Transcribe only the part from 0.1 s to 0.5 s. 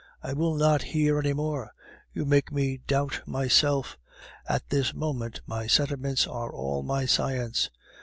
I